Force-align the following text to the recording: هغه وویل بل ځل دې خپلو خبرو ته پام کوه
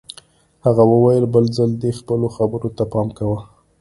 هغه 0.65 0.83
وویل 0.91 1.25
بل 1.33 1.45
ځل 1.57 1.71
دې 1.81 1.91
خپلو 1.99 2.27
خبرو 2.35 2.69
ته 2.77 2.83
پام 2.93 3.07
کوه 3.17 3.39